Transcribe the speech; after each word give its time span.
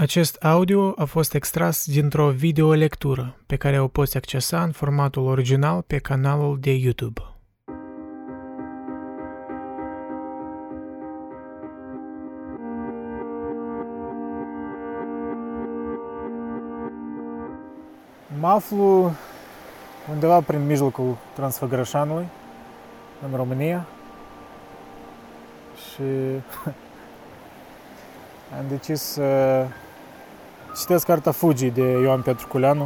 Acest 0.00 0.42
audio 0.42 0.92
a 0.96 1.04
fost 1.04 1.34
extras 1.34 1.86
dintr-o 1.86 2.30
videolectură 2.30 3.36
pe 3.46 3.56
care 3.56 3.80
o 3.80 3.88
poți 3.88 4.16
accesa 4.16 4.62
în 4.62 4.72
formatul 4.72 5.26
original 5.26 5.82
pe 5.82 5.98
canalul 5.98 6.58
de 6.60 6.72
YouTube. 6.72 7.20
Mă 18.40 18.48
aflu 18.48 19.12
undeva 20.10 20.40
prin 20.40 20.66
mijlocul 20.66 21.16
Transfăgărășanului, 21.34 22.28
în 23.30 23.36
România, 23.36 23.86
și 25.76 26.02
am 28.58 28.64
decis 28.68 29.00
să 29.00 29.66
citesc 30.76 31.06
cartea 31.06 31.32
Fugi 31.32 31.70
de 31.70 31.82
Ioan 31.82 32.22
Petru 32.22 32.46
Culeanu. 32.46 32.82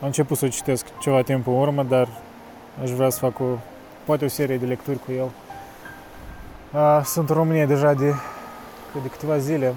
Am 0.00 0.06
început 0.06 0.36
să 0.36 0.44
o 0.44 0.48
citesc 0.48 0.86
ceva 1.00 1.22
timp 1.22 1.46
în 1.46 1.52
urmă, 1.52 1.82
dar 1.82 2.08
aș 2.82 2.90
vrea 2.90 3.08
să 3.08 3.18
fac 3.18 3.40
o, 3.40 3.44
poate 4.04 4.24
o 4.24 4.28
serie 4.28 4.56
de 4.56 4.66
lecturi 4.66 4.98
cu 4.98 5.12
el. 5.12 5.30
Sunt 7.04 7.28
în 7.28 7.34
România 7.34 7.66
deja 7.66 7.92
de, 7.92 8.12
de 9.02 9.08
câteva 9.10 9.38
zile. 9.38 9.66
Am 9.66 9.74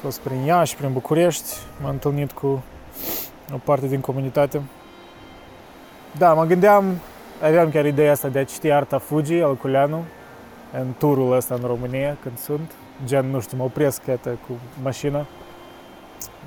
fost 0.00 0.20
prin 0.20 0.42
Iași, 0.42 0.76
prin 0.76 0.92
București, 0.92 1.56
m-am 1.82 1.90
întâlnit 1.90 2.32
cu 2.32 2.62
o 3.54 3.56
parte 3.64 3.86
din 3.86 4.00
comunitate. 4.00 4.62
Da, 6.18 6.34
mă 6.34 6.44
gândeam, 6.44 6.84
aveam 7.42 7.70
chiar 7.70 7.86
ideea 7.86 8.12
asta 8.12 8.28
de 8.28 8.38
a 8.38 8.44
citi 8.44 8.70
Arta 8.70 8.98
Fugi 8.98 9.34
al 9.34 9.56
Culeanu 9.56 10.04
în 10.72 10.86
turul 10.98 11.36
ăsta 11.36 11.54
în 11.54 11.66
România 11.66 12.16
când 12.22 12.38
sunt. 12.38 12.72
Gen, 13.04 13.30
nu 13.30 13.40
știu, 13.40 13.56
mă 13.56 13.64
opresc 13.64 14.06
iată, 14.06 14.28
cu 14.28 14.52
mașina 14.82 15.18
în 15.18 15.24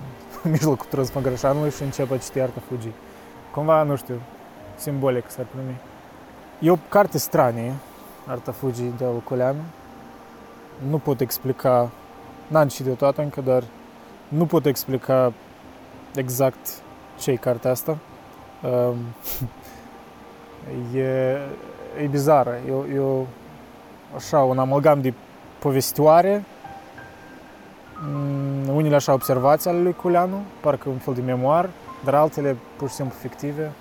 mijlocul 0.51 0.85
Transmăgrășanului 0.89 1.71
și 1.71 1.83
încep 1.83 2.11
a 2.11 2.17
citi 2.17 2.39
Arta 2.39 2.61
Fugi. 2.67 2.91
Cumva, 3.53 3.83
nu 3.83 3.95
știu, 3.95 4.21
simbolic 4.75 5.29
s-ar 5.29 5.45
primi. 5.45 5.75
E 6.59 6.71
o 6.71 6.77
carte 6.89 7.17
stranie, 7.17 7.73
Arta 8.25 8.51
Fugi 8.51 8.83
de 8.97 9.05
Alcoleanu. 9.05 9.61
Nu 10.89 10.97
pot 10.97 11.21
explica, 11.21 11.89
n-am 12.47 12.67
citit-o 12.67 12.95
toată 12.95 13.21
încă, 13.21 13.41
dar 13.41 13.63
nu 14.27 14.45
pot 14.45 14.65
explica 14.65 15.33
exact 16.15 16.81
ce 17.19 17.31
e 17.31 17.35
cartea 17.35 17.71
asta. 17.71 17.97
Um, 18.63 18.97
e, 20.99 21.39
e 22.01 22.07
bizară, 22.09 22.59
e, 22.67 22.93
e 22.93 22.99
o, 22.99 23.25
așa, 24.15 24.39
un 24.39 24.59
amalgam 24.59 25.01
de 25.01 25.13
povestioare, 25.59 26.35
mm, 26.35 26.56
unele 28.67 28.95
așa 28.95 29.13
observații 29.13 29.69
ale 29.69 29.79
lui 29.79 29.93
Culeanu, 29.93 30.41
parcă 30.59 30.89
un 30.89 30.97
fel 30.97 31.13
de 31.13 31.21
memoar, 31.21 31.69
dar 32.03 32.13
altele 32.13 32.57
pur 32.75 32.89
și 32.89 32.95
simplu 32.95 33.15
fictive, 33.19 33.71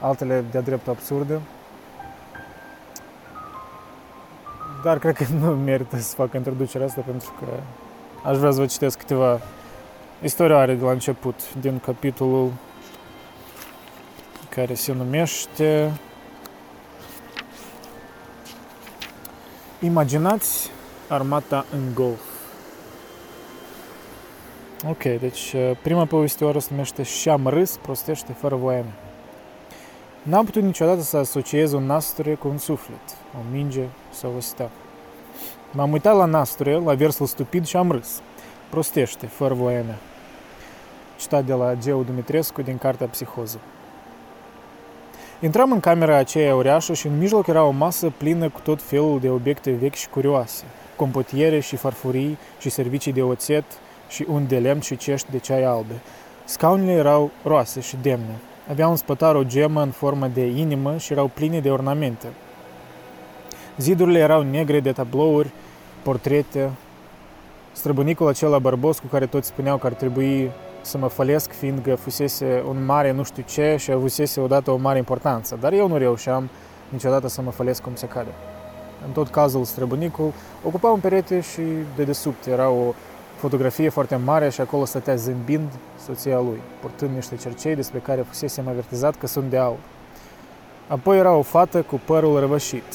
altele 0.00 0.44
de-a 0.50 0.60
dreptul 0.60 0.92
absurde. 0.92 1.40
Dar 4.82 4.98
cred 4.98 5.16
că 5.16 5.24
nu 5.40 5.46
merită 5.46 5.98
să 5.98 6.14
fac 6.14 6.34
introducerea 6.34 6.86
asta 6.86 7.00
pentru 7.00 7.32
că 7.38 7.46
aș 8.28 8.36
vrea 8.36 8.50
să 8.50 8.60
vă 8.60 8.66
citesc 8.66 8.98
câteva 8.98 9.40
istorioare 10.22 10.74
de 10.74 10.84
la 10.84 10.90
început 10.90 11.54
din 11.54 11.78
capitolul 11.78 12.52
care 14.48 14.74
se 14.74 14.92
numește 14.92 15.92
Imaginați 19.80 20.70
armata 21.08 21.64
în 21.72 21.94
golf. 21.94 22.35
Ok, 24.84 25.02
deci 25.02 25.54
prima 25.82 26.04
povestioară 26.04 26.58
se 26.58 26.68
numește 26.70 27.02
Și 27.02 27.28
am 27.28 27.46
râs, 27.46 27.76
prostește, 27.76 28.32
fără 28.32 28.54
voia 28.54 28.80
mea. 28.80 28.94
N-am 30.22 30.44
putut 30.44 30.62
niciodată 30.62 31.00
să 31.00 31.16
asociez 31.16 31.72
un 31.72 31.86
nasture 31.86 32.34
cu 32.34 32.48
un 32.48 32.58
suflet, 32.58 33.16
o 33.34 33.38
minge 33.52 33.82
sau 34.12 34.32
o 34.36 34.40
stea. 34.40 34.70
M-am 35.70 35.92
uitat 35.92 36.16
la 36.16 36.24
nasture, 36.24 36.74
la 36.74 36.94
versul 36.94 37.26
stupid 37.26 37.66
și 37.66 37.76
am 37.76 37.90
râs. 37.90 38.20
Prostește, 38.70 39.26
fără 39.26 39.54
voia 39.54 39.82
mea. 39.82 39.98
Citat 41.18 41.44
de 41.44 41.52
la 41.52 41.74
Geo 41.74 42.02
Dumitrescu 42.02 42.62
din 42.62 42.78
cartea 42.78 43.06
Psihoză. 43.06 43.58
Intram 45.40 45.72
în 45.72 45.80
camera 45.80 46.16
aceea 46.16 46.54
uriașă 46.54 46.92
și 46.92 47.06
în 47.06 47.18
mijloc 47.18 47.46
era 47.46 47.64
o 47.64 47.70
masă 47.70 48.12
plină 48.16 48.48
cu 48.48 48.60
tot 48.60 48.82
felul 48.82 49.20
de 49.20 49.30
obiecte 49.30 49.70
vechi 49.70 49.94
și 49.94 50.08
curioase, 50.08 50.64
compotiere 50.96 51.60
și 51.60 51.76
farfurii 51.76 52.38
și 52.58 52.70
servicii 52.70 53.12
de 53.12 53.22
oțet 53.22 53.64
și 54.08 54.26
un 54.28 54.46
de 54.46 54.58
lemn 54.58 54.80
și 54.80 54.96
cești 54.96 55.30
de 55.30 55.38
ceai 55.38 55.64
albe. 55.64 56.00
Scaunele 56.44 56.92
erau 56.92 57.30
roase 57.44 57.80
și 57.80 57.96
demne. 58.02 58.34
Aveau 58.70 58.90
în 58.90 58.96
spătar 58.96 59.34
o 59.34 59.44
gemă 59.44 59.82
în 59.82 59.90
formă 59.90 60.26
de 60.26 60.46
inimă 60.46 60.96
și 60.96 61.12
erau 61.12 61.30
pline 61.34 61.60
de 61.60 61.70
ornamente. 61.70 62.26
Zidurile 63.78 64.18
erau 64.18 64.42
negre 64.42 64.80
de 64.80 64.92
tablouri, 64.92 65.50
portrete. 66.02 66.70
Străbunicul 67.72 68.28
acela 68.28 68.58
bărbos 68.58 68.98
cu 68.98 69.06
care 69.06 69.26
toți 69.26 69.48
spuneau 69.48 69.76
că 69.76 69.86
ar 69.86 69.92
trebui 69.92 70.50
să 70.80 70.98
mă 70.98 71.06
fălesc, 71.06 71.52
fiindcă 71.52 71.94
fusese 71.94 72.62
un 72.68 72.84
mare 72.84 73.12
nu 73.12 73.22
știu 73.22 73.42
ce 73.46 73.76
și 73.78 73.90
avusese 73.90 74.40
odată 74.40 74.70
o 74.70 74.76
mare 74.76 74.98
importanță. 74.98 75.58
Dar 75.60 75.72
eu 75.72 75.88
nu 75.88 75.96
reușeam 75.96 76.48
niciodată 76.88 77.28
să 77.28 77.42
mă 77.42 77.50
fălesc 77.50 77.82
cum 77.82 77.94
se 77.94 78.06
cade. 78.06 78.30
În 79.06 79.12
tot 79.12 79.28
cazul, 79.28 79.64
străbunicul 79.64 80.32
ocupa 80.64 80.88
un 80.88 81.00
perete 81.00 81.40
și 81.40 81.62
de 81.96 82.02
desubt 82.02 82.46
era 82.46 82.68
o 82.68 82.94
fotografie 83.46 83.88
foarte 83.88 84.16
mare 84.16 84.50
și 84.50 84.60
acolo 84.60 84.84
stătea 84.84 85.14
zâmbind 85.14 85.68
soția 86.04 86.36
lui, 86.36 86.60
purtând 86.80 87.14
niște 87.14 87.36
cercei 87.36 87.74
despre 87.74 87.98
care 87.98 88.20
fusesem 88.20 88.68
avertizat 88.68 89.16
că 89.16 89.26
sunt 89.26 89.50
de 89.50 89.56
aur. 89.56 89.78
Apoi 90.88 91.18
era 91.18 91.32
o 91.32 91.42
fată 91.42 91.82
cu 91.82 92.00
părul 92.04 92.40
răvășit, 92.40 92.94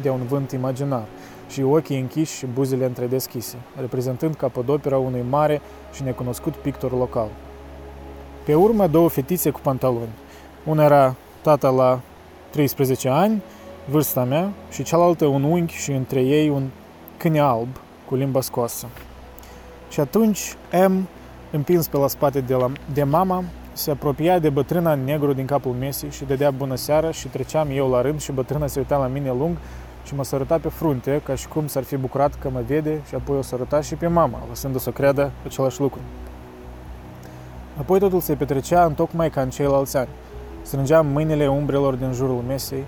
de 0.00 0.10
un 0.10 0.22
vânt 0.28 0.50
imaginar, 0.50 1.04
și 1.48 1.62
ochii 1.62 2.00
închiși 2.00 2.36
și 2.36 2.46
buzele 2.46 2.84
întredeschise, 2.84 3.56
reprezentând 3.80 4.34
capodopera 4.34 4.98
unui 4.98 5.24
mare 5.30 5.60
și 5.92 6.02
necunoscut 6.02 6.54
pictor 6.54 6.92
local. 6.92 7.28
Pe 8.44 8.54
urmă, 8.54 8.86
două 8.86 9.08
fetițe 9.08 9.50
cu 9.50 9.60
pantaloni. 9.62 10.12
Una 10.64 10.84
era 10.84 11.14
tata 11.42 11.68
la 11.68 12.00
13 12.50 13.08
ani, 13.08 13.42
vârsta 13.90 14.24
mea, 14.24 14.50
și 14.70 14.82
cealaltă 14.82 15.26
un 15.26 15.42
unghi 15.42 15.74
și 15.74 15.90
între 15.90 16.20
ei 16.20 16.48
un 16.48 16.68
câine 17.16 17.40
alb 17.40 17.68
cu 18.08 18.14
limba 18.14 18.40
scoasă. 18.40 18.86
Și 19.92 20.00
atunci 20.00 20.56
M, 20.88 21.08
împins 21.50 21.86
pe 21.86 21.96
la 21.96 22.08
spate 22.08 22.40
de, 22.40 22.54
la, 22.54 22.70
de 22.92 23.02
mama, 23.02 23.44
se 23.72 23.90
apropia 23.90 24.38
de 24.38 24.50
bătrâna 24.50 24.94
negru 24.94 25.32
din 25.32 25.46
capul 25.46 25.72
mesei 25.72 26.10
și 26.10 26.24
dădea 26.24 26.50
bună 26.50 26.74
seara 26.74 27.10
și 27.10 27.28
treceam 27.28 27.68
eu 27.72 27.90
la 27.90 28.00
rând 28.00 28.20
și 28.20 28.32
bătrâna 28.32 28.66
se 28.66 28.78
uita 28.78 28.96
la 28.96 29.06
mine 29.06 29.28
lung 29.28 29.56
și 30.04 30.14
mă 30.14 30.24
săruta 30.24 30.58
pe 30.58 30.68
frunte, 30.68 31.20
ca 31.24 31.34
și 31.34 31.48
cum 31.48 31.66
s-ar 31.66 31.82
fi 31.82 31.96
bucurat 31.96 32.34
că 32.34 32.50
mă 32.50 32.62
vede 32.66 33.00
și 33.08 33.14
apoi 33.14 33.36
o 33.36 33.42
săruta 33.42 33.80
și 33.80 33.94
pe 33.94 34.06
mama, 34.06 34.38
lăsându-o 34.48 34.80
să 34.80 34.90
creadă 34.90 35.32
același 35.44 35.80
lucru. 35.80 36.00
Apoi 37.78 37.98
totul 37.98 38.20
se 38.20 38.34
petrecea 38.34 38.84
în 38.84 38.94
tocmai 38.94 39.30
ca 39.30 39.40
în 39.40 39.50
ceilalți 39.50 39.96
ani. 39.96 40.08
Strângeam 40.62 41.06
mâinile 41.06 41.48
umbrelor 41.48 41.94
din 41.94 42.12
jurul 42.12 42.42
mesei 42.46 42.84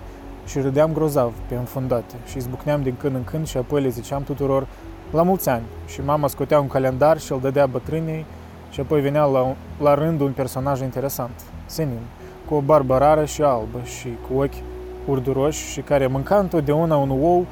și 0.47 0.60
râdeam 0.60 0.92
grozav 0.92 1.32
pe 1.48 1.54
înfundate 1.54 2.15
și 2.26 2.36
izbucneam 2.36 2.82
din 2.82 2.94
când 2.98 3.15
în 3.15 3.25
când 3.25 3.47
și 3.47 3.56
apoi 3.56 3.82
le 3.82 3.88
ziceam 3.88 4.22
tuturor 4.22 4.66
la 5.14 5.22
mulți 5.22 5.48
ani 5.48 5.62
și 5.86 6.00
mama 6.04 6.28
scotea 6.28 6.60
un 6.60 6.66
calendar 6.66 7.19
și 7.20 7.32
îl 7.32 7.41
dădea 7.41 7.66
bătrânei 7.66 8.25
și 8.70 8.80
apoi 8.80 9.00
venea 9.00 9.25
la, 9.25 9.54
la 9.80 9.94
rând 9.94 10.20
un 10.20 10.32
personaj 10.32 10.80
interesant, 10.80 11.41
senin, 11.66 12.00
cu 12.48 12.54
o 12.54 12.60
barbă 12.60 12.98
rară 12.98 13.24
și 13.24 13.42
albă 13.42 13.78
și 13.82 14.08
cu 14.28 14.41
ochi 14.41 14.62
urduroși 15.06 15.70
și 15.70 15.80
care 15.80 16.06
mânca 16.06 16.38
întotdeauna 16.38 16.97
un 16.97 17.10
ou 17.10 17.47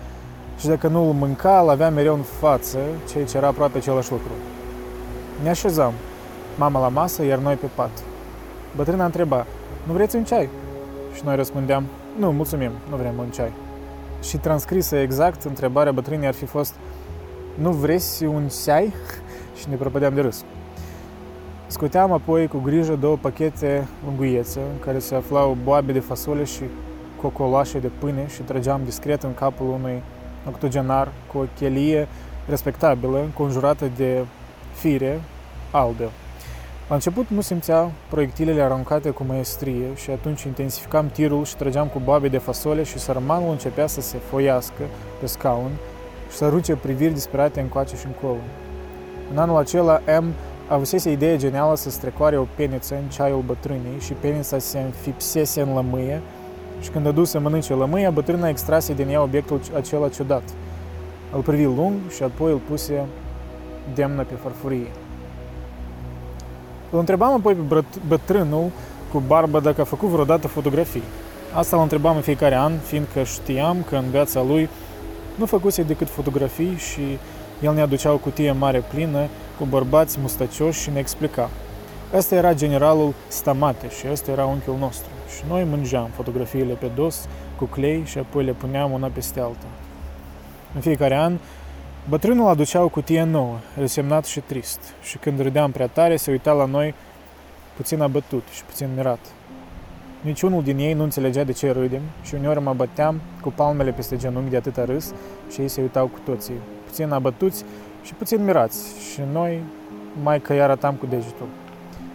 și 0.59 0.67
dacă 0.67 0.89
nu 0.89 1.07
îl 1.07 1.13
mânca, 1.13 1.61
îl 1.61 1.69
avea 1.69 1.91
mereu 1.91 2.15
în 2.15 2.23
față, 2.23 2.79
ceea 3.11 3.25
ce 3.25 3.37
era 3.37 3.47
aproape 3.47 3.79
același 3.79 4.11
lucru. 4.11 4.31
Ne 5.43 5.49
așezam, 5.49 5.93
mama 6.59 6.81
la 6.81 6.89
masă, 6.89 7.25
iar 7.25 7.39
noi 7.39 7.55
pe 7.55 7.67
pat. 7.75 8.03
Bătrâna 8.77 9.05
întreba, 9.05 9.47
nu 9.87 9.93
vreți 9.93 10.17
un 10.17 10.25
ceai? 10.25 10.49
Și 11.15 11.23
noi 11.25 11.37
răspundeam, 11.37 11.85
nu, 12.19 12.33
mulțumim, 12.33 12.71
nu 12.91 12.97
vrem 12.97 13.15
un 13.19 13.31
ceai. 13.31 13.53
Și 14.23 14.37
transcrisă 14.37 14.97
exact, 14.97 15.43
întrebarea 15.43 15.93
bătrânii 15.93 16.27
ar 16.27 16.35
fi 16.35 16.45
fost, 16.45 16.75
nu 17.55 17.71
vreți 17.71 18.25
un 18.25 18.49
ceai? 18.65 18.93
și 19.59 19.69
ne 19.69 19.77
prăpădeam 19.77 20.15
de 20.15 20.21
râs. 20.21 20.45
Scoteam 21.67 22.13
apoi 22.13 22.47
cu 22.47 22.59
grijă 22.59 22.95
două 22.95 23.17
pachete 23.21 23.87
unguiețe, 24.09 24.61
în 24.61 24.79
care 24.85 24.99
se 24.99 25.15
aflau 25.15 25.57
boabe 25.65 25.93
de 25.93 26.01
fasole 26.01 26.45
și 26.45 26.63
cocoloașe 27.21 27.79
de 27.79 27.91
pâine 27.99 28.27
și 28.29 28.43
trăgeam 28.43 28.81
discret 28.85 29.23
în 29.23 29.35
capul 29.35 29.67
unui 29.67 30.03
octogenar 30.49 31.09
cu 31.33 31.39
o 31.39 31.45
chelie 31.59 32.09
respectabilă, 32.49 33.31
conjurată 33.35 33.91
de 33.97 34.25
fire 34.75 35.21
albe. 35.71 36.09
La 36.89 36.95
început 36.95 37.29
nu 37.29 37.41
simțea 37.41 37.91
proiectilele 38.09 38.63
aruncate 38.63 39.11
cu 39.11 39.25
maestrie 39.27 39.95
și 39.95 40.11
atunci 40.11 40.43
intensificam 40.43 41.09
tirul 41.09 41.45
și 41.45 41.57
trăgeam 41.57 41.87
cu 41.87 42.01
boabe 42.05 42.29
de 42.29 42.39
fasole 42.39 42.83
și 42.83 42.99
sărmanul 42.99 43.51
începea 43.51 43.87
să 43.87 44.01
se 44.01 44.17
foiască 44.17 44.83
pe 45.21 45.27
scaun 45.27 45.71
și 46.33 46.39
să 46.39 46.49
ruce 46.49 46.75
priviri 46.75 47.13
disperate 47.13 47.61
încoace 47.61 47.97
și 47.97 48.07
încolo. 48.07 48.41
În 49.31 49.39
anul 49.39 49.57
acela, 49.57 50.01
M 50.21 50.25
avusese 50.69 51.11
ideea 51.11 51.37
genială 51.37 51.77
să 51.77 51.91
strecoare 51.91 52.39
o 52.39 52.47
peniță 52.55 52.95
în 52.95 53.09
ceaiul 53.09 53.43
bătrânei 53.47 54.01
și 54.01 54.13
penița 54.13 54.59
se 54.59 54.79
înfipsese 54.79 55.61
în 55.61 55.75
lămâie 55.75 56.21
și 56.81 56.91
când 56.91 57.07
a 57.07 57.11
dus 57.11 57.31
să 57.31 57.39
mănânce 57.39 57.75
lămâia, 57.75 58.11
bătrâna 58.11 58.49
extrase 58.49 58.95
din 58.95 59.09
ea 59.09 59.23
obiectul 59.23 59.61
acela 59.77 60.09
ciudat. 60.09 60.43
Îl 61.35 61.41
privi 61.41 61.65
lung 61.65 61.93
și 62.15 62.23
apoi 62.23 62.53
îl 62.53 62.61
puse 62.69 63.05
demnă 63.95 64.23
pe 64.23 64.35
farfurie. 64.43 64.91
Îl 66.91 66.99
întrebam 66.99 67.33
apoi 67.33 67.55
pe 67.55 67.85
bătrânul 68.09 68.71
cu 69.13 69.23
barbă 69.27 69.61
dacă 69.61 69.81
a 69.81 69.85
făcut 69.85 70.09
vreodată 70.09 70.49
fotografii. 70.49 71.03
Asta 71.55 71.77
îl 71.77 71.83
întrebam 71.83 72.17
în 72.17 72.23
fiecare 72.23 72.55
an, 72.55 72.73
fiindcă 72.79 73.23
știam 73.23 73.77
că 73.89 73.97
în 73.97 74.11
viața 74.11 74.43
lui 74.43 74.69
nu 75.35 75.47
făcuse 75.47 75.83
decât 75.83 76.09
fotografii 76.09 76.77
și 76.77 77.19
el 77.63 77.75
ne 77.75 77.81
aducea 77.81 78.13
o 78.13 78.17
cutie 78.17 78.53
mare 78.53 78.79
plină 78.79 79.27
cu 79.59 79.65
bărbați 79.65 80.19
mustacioși 80.21 80.81
și 80.81 80.91
ne 80.91 80.99
explica. 80.99 81.51
Ăsta 82.15 82.35
era 82.35 82.55
generalul 82.55 83.15
Stamate 83.29 83.91
și 83.91 84.07
ăsta 84.11 84.31
era 84.31 84.45
unchiul 84.45 84.77
nostru. 84.79 85.11
Și 85.37 85.43
noi 85.49 85.65
mângeam 85.65 86.09
fotografiile 86.15 86.73
pe 86.73 86.87
dos 86.87 87.29
cu 87.57 87.65
clei 87.65 88.03
și 88.05 88.19
apoi 88.19 88.45
le 88.45 88.53
puneam 88.53 88.93
una 88.93 89.11
peste 89.13 89.41
alta. 89.41 89.67
În 90.75 90.81
fiecare 90.81 91.17
an, 91.17 91.39
bătrânul 92.09 92.49
aducea 92.49 92.83
o 92.83 92.89
cutie 92.89 93.23
nouă, 93.23 93.59
resemnat 93.79 94.25
și 94.25 94.41
trist, 94.41 94.81
și 95.03 95.19
când 95.19 95.41
râdeam 95.41 95.71
prea 95.71 95.87
tare, 95.87 96.17
se 96.17 96.31
uita 96.31 96.53
la 96.53 96.65
noi 96.65 96.95
puțin 97.77 98.01
abătut 98.01 98.43
și 98.53 98.65
puțin 98.65 98.89
mirat. 98.97 99.19
Niciunul 100.23 100.63
din 100.63 100.79
ei 100.79 100.93
nu 100.93 101.03
înțelegea 101.03 101.45
de 101.45 101.53
ce 101.53 101.71
râdem 101.71 102.01
și 102.23 102.35
uneori 102.35 102.61
mă 102.61 102.73
băteam 102.73 103.21
cu 103.41 103.53
palmele 103.57 103.91
peste 103.91 104.17
genunchi 104.17 104.51
de 104.51 104.57
atâta 104.57 104.85
râs 104.85 105.13
și 105.51 105.61
ei 105.61 105.69
se 105.69 105.81
uitau 105.81 106.07
cu 106.07 106.19
toții, 106.25 106.55
puțin 106.87 107.11
abătuți 107.11 107.65
și 108.03 108.15
puțin 108.15 108.45
mirați 108.45 108.99
și 109.13 109.21
noi 109.33 109.63
mai 110.23 110.41
că 110.41 110.53
îi 110.53 110.63
arătam 110.63 110.95
cu 110.95 111.07
degetul. 111.07 111.47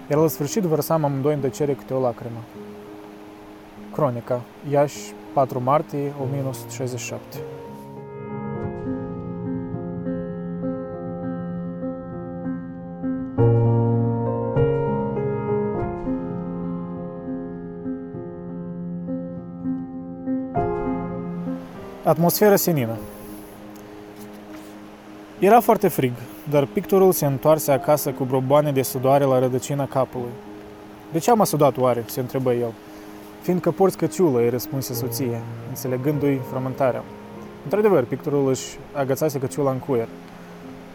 Iar 0.10 0.20
la 0.20 0.28
sfârșit 0.28 0.64
vărsam 0.64 1.04
amândoi 1.04 1.34
în 1.34 1.40
tăcere 1.40 1.74
câte 1.74 1.94
o 1.94 2.02
lacrimă. 2.02 2.44
Cronica, 3.94 4.42
Iași, 4.72 5.14
4 5.34 5.62
martie 5.64 6.14
1967 6.22 7.38
Atmosfera 22.08 22.56
senină. 22.56 22.98
Era 25.40 25.60
foarte 25.60 25.88
frig, 25.88 26.12
dar 26.50 26.66
pictorul 26.66 27.12
se 27.12 27.26
întoarse 27.26 27.72
acasă 27.72 28.12
cu 28.12 28.24
broboane 28.24 28.72
de 28.72 28.82
sudoare 28.82 29.24
la 29.24 29.40
rădăcina 29.40 29.88
capului. 29.88 30.32
De 31.12 31.20
ce 31.20 31.32
am 31.32 31.44
sudat 31.44 31.78
oare? 31.78 32.04
se 32.06 32.20
întrebă 32.20 32.54
el. 32.54 32.72
Fiindcă 33.42 33.72
porți 33.72 33.98
căciulă, 33.98 34.40
îi 34.40 34.50
răspunse 34.50 34.94
soție, 34.94 35.42
înțelegându-i 35.70 36.42
frământarea. 36.50 37.04
Într-adevăr, 37.64 38.04
pictorul 38.04 38.50
își 38.50 38.78
agățase 38.94 39.40
căciula 39.40 39.72
în 39.72 39.78
cuier. 39.78 40.08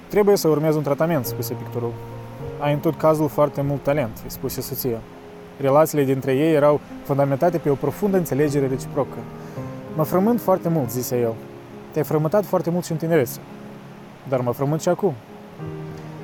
Trebuie 0.09 0.37
să 0.37 0.49
urmez 0.49 0.75
un 0.75 0.83
tratament, 0.83 1.25
spuse 1.25 1.55
pictorul. 1.55 1.93
Ai 2.59 2.73
în 2.73 2.79
tot 2.79 2.97
cazul 2.97 3.29
foarte 3.29 3.63
mult 3.63 3.83
talent, 3.83 4.21
îi 4.23 4.31
spuse 4.31 4.61
soția. 4.61 4.99
Relațiile 5.61 6.05
dintre 6.05 6.33
ei 6.33 6.55
erau 6.55 6.81
fundamentate 7.05 7.59
pe 7.59 7.71
o 7.71 7.75
profundă 7.75 8.17
înțelegere 8.17 8.67
reciprocă. 8.67 9.19
Mă 9.97 10.03
frământ 10.03 10.41
foarte 10.41 10.69
mult, 10.69 10.91
zise 10.91 11.21
el. 11.21 11.35
Te-ai 11.91 12.05
frământat 12.05 12.45
foarte 12.45 12.71
mult 12.71 12.85
și 12.85 12.93
în 12.93 12.97
tinerețe. 12.97 13.39
Dar 14.29 14.41
mă 14.41 14.53
frământ 14.53 14.81
și 14.81 14.89
acum. 14.89 15.15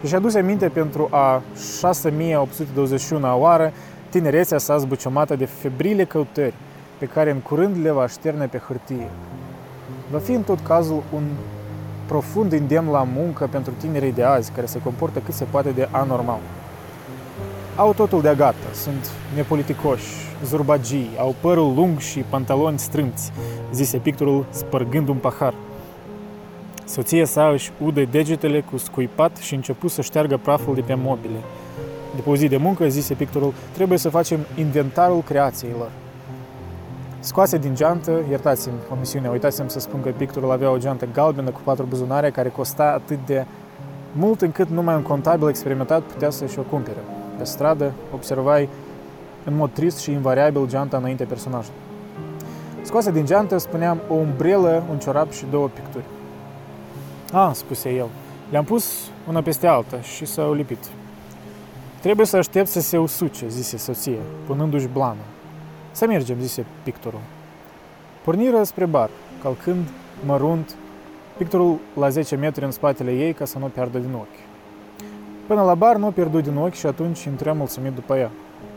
Și 0.07 0.15
a 0.15 0.19
dus 0.19 0.35
aminte 0.35 0.69
pentru 0.69 1.09
a 1.11 1.43
6821 1.79 3.41
oară 3.41 3.73
tinerețea 4.09 4.59
sa 4.59 4.79
zbuciumată 4.79 5.37
de 5.37 5.45
febrile 5.45 6.05
căutări, 6.05 6.55
pe 6.99 7.07
care 7.07 7.31
în 7.31 7.39
curând 7.39 7.77
le 7.83 7.91
va 7.91 8.07
șterne 8.07 8.47
pe 8.47 8.59
hârtie. 8.59 9.09
Va 10.11 10.19
fi 10.19 10.33
în 10.33 10.43
tot 10.43 10.59
cazul 10.61 11.03
un 11.15 11.23
profund 12.07 12.53
îndemn 12.53 12.91
la 12.91 13.07
muncă 13.15 13.49
pentru 13.51 13.73
tinerii 13.79 14.13
de 14.13 14.23
azi, 14.23 14.51
care 14.51 14.67
se 14.67 14.81
comportă 14.83 15.19
cât 15.19 15.35
se 15.35 15.45
poate 15.45 15.71
de 15.71 15.89
anormal. 15.91 16.39
Au 17.79 17.93
totul 17.93 18.21
de 18.21 18.35
gata, 18.37 18.73
sunt 18.73 19.11
nepoliticoși, 19.35 20.07
zurbagii, 20.45 21.11
au 21.19 21.35
părul 21.41 21.75
lung 21.75 21.99
și 21.99 22.19
pantaloni 22.19 22.79
strâmți, 22.79 23.33
zise 23.73 23.99
pictorul 23.99 24.47
spărgând 24.51 25.09
un 25.09 25.17
pahar. 25.17 25.55
Soția 26.85 27.25
sa 27.25 27.49
își 27.49 27.73
udă 27.85 28.05
degetele 28.11 28.61
cu 28.61 28.77
scuipat 28.77 29.37
și 29.37 29.55
început 29.55 29.91
să 29.91 30.03
șteargă 30.03 30.37
praful 30.37 30.75
de 30.75 30.81
pe 30.81 30.95
mobile. 30.95 31.39
După 32.17 32.31
o 32.31 32.37
zi 32.37 32.49
de 32.49 32.57
muncă, 32.57 32.89
zise 32.89 33.15
pictorul, 33.15 33.53
trebuie 33.73 33.99
să 33.99 34.09
facem 34.09 34.39
inventarul 34.57 35.23
creațiilor. 35.23 35.91
Scoase 37.21 37.59
din 37.59 37.75
geantă, 37.75 38.21
iertați-mi 38.31 38.75
omisiunea, 38.93 39.31
uitați-mi 39.31 39.71
să 39.71 39.81
spun 39.81 40.01
că 40.03 40.11
pictorul 40.17 40.51
avea 40.51 40.71
o 40.71 40.79
geantă 40.79 41.09
galbenă 41.13 41.51
cu 41.51 41.61
patru 41.65 41.85
buzunare 41.85 42.31
care 42.31 42.49
costa 42.49 42.85
atât 42.85 43.19
de 43.27 43.47
mult 44.13 44.43
încât 44.43 44.69
numai 44.69 44.95
un 44.95 45.03
contabil 45.03 45.49
experimentat 45.49 46.03
putea 46.03 46.31
să-și 46.31 46.59
o 46.59 46.63
cumpere. 46.63 47.18
Pe 47.39 47.45
stradă 47.45 47.93
observai 48.15 48.69
în 49.45 49.57
mod 49.57 49.71
trist 49.73 49.99
și 49.99 50.11
invariabil 50.11 50.67
geanta 50.67 50.97
înainte 50.97 51.25
personajului. 51.25 51.79
Scoase 52.83 53.11
din 53.11 53.27
geantă, 53.27 53.59
spuneam, 53.59 54.01
o 54.09 54.15
umbrelă, 54.15 54.83
un 54.91 54.99
ciorap 54.99 55.33
și 55.33 55.45
două 55.51 55.69
picturi. 55.69 56.05
A, 57.33 57.53
spuse 57.53 57.91
el, 57.91 58.07
le-am 58.51 58.65
pus 58.65 59.11
una 59.29 59.43
peste 59.43 59.67
alta 59.67 60.01
și 60.01 60.25
s-au 60.25 60.53
lipit. 60.53 60.79
Trebuie 62.01 62.27
să 62.27 62.37
aștept 62.37 62.69
să 62.69 62.81
se 62.81 62.99
usuce, 62.99 63.49
zise 63.49 63.77
soția, 63.77 64.21
punându-și 64.47 64.89
blană. 64.93 65.21
Să 65.93 66.07
mergem, 66.07 66.37
zise 66.41 66.65
pictorul. 66.83 67.21
Porniră 68.25 68.63
spre 68.63 68.87
bar, 68.87 69.11
calcând 69.43 69.89
mărunt 70.27 70.75
pictorul 71.37 71.79
la 71.99 72.09
10 72.09 72.37
metri 72.37 72.65
în 72.65 72.71
spatele 72.71 73.13
ei 73.13 73.33
ca 73.33 73.45
să 73.45 73.59
nu 73.59 73.67
piardă 73.67 73.99
din 73.99 74.15
ochi. 74.15 74.48
Până 75.49 75.63
la 75.63 75.75
bar 75.75 75.97
nu 75.97 76.11
pierdut 76.11 76.43
din 76.43 76.57
ochi 76.57 76.75
și 76.75 76.87
atunci 76.87 77.25
intrăm 77.25 77.57
mulțumit 77.57 77.93
după 77.93 78.17
ea. 78.17 78.31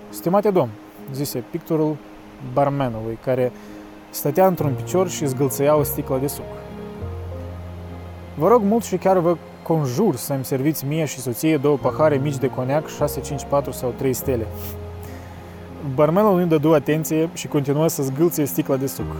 Stimate 0.09 0.50
domn, 0.50 0.69
zise 1.13 1.44
pictorul 1.50 1.95
barmenului, 2.53 3.18
care 3.23 3.51
stătea 4.09 4.47
într-un 4.47 4.73
picior 4.83 5.09
și 5.09 5.27
zgâlțăia 5.27 5.75
o 5.75 5.83
sticlă 5.83 6.18
de 6.18 6.27
suc. 6.27 6.45
Vă 8.38 8.47
rog 8.47 8.62
mult 8.63 8.83
și 8.83 8.97
chiar 8.97 9.18
vă 9.18 9.38
conjur 9.63 10.15
să-mi 10.15 10.45
serviți 10.45 10.85
mie 10.85 11.06
și 11.06 11.19
soției 11.19 11.57
două 11.57 11.77
pahare 11.77 12.15
mici 12.15 12.38
de 12.38 12.47
coniac, 12.47 12.88
6, 12.88 13.19
5, 13.19 13.41
4 13.50 13.71
sau 13.71 13.93
3 13.98 14.13
stele. 14.13 14.48
Barmenul 15.95 16.39
nu 16.39 16.45
dădu 16.45 16.74
atenție 16.74 17.29
și 17.34 17.48
continuă 17.48 17.88
să 17.88 18.03
zgâlțe 18.03 18.45
sticla 18.45 18.75
de 18.75 18.88
suc. 18.88 19.15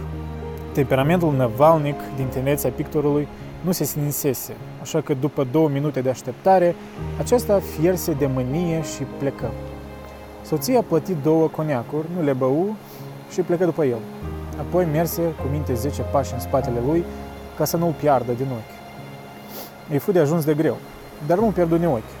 Temperamentul 0.72 1.34
năvalnic 1.36 1.96
din 2.16 2.26
tinețea 2.26 2.70
pictorului 2.70 3.28
nu 3.64 3.72
se 3.72 3.84
sninsese, 3.84 4.56
așa 4.80 5.00
că 5.00 5.14
după 5.14 5.46
două 5.50 5.68
minute 5.68 6.00
de 6.00 6.08
așteptare, 6.08 6.74
acesta 7.18 7.60
fierse 7.60 8.12
de 8.12 8.26
mânie 8.26 8.82
și 8.82 9.02
plecă. 9.18 9.50
Soția 10.44 10.78
a 10.78 10.84
plătit 10.88 11.16
două 11.22 11.48
coniacuri, 11.48 12.06
nu 12.16 12.22
le 12.22 12.32
bău 12.32 12.74
și 13.30 13.40
plecă 13.40 13.64
după 13.64 13.84
el. 13.84 13.98
Apoi 14.58 14.84
merse 14.92 15.22
cu 15.22 15.46
minte 15.50 15.74
10 15.74 16.02
pași 16.02 16.32
în 16.32 16.40
spatele 16.40 16.78
lui 16.86 17.04
ca 17.56 17.64
să 17.64 17.76
nu-l 17.76 17.92
piardă 17.92 18.32
din 18.32 18.46
ochi. 18.50 18.80
Îi 19.90 19.98
fu 19.98 20.12
de 20.12 20.18
ajuns 20.18 20.44
de 20.44 20.54
greu, 20.54 20.76
dar 21.26 21.38
nu 21.38 21.46
pierdu 21.46 21.76
din 21.76 21.86
ochi. 21.86 22.12